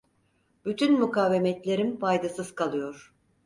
Bütün 0.65 0.99
mukavemetlerim 0.99 1.99
faydasız 1.99 2.55
kalıyor. 2.55 3.13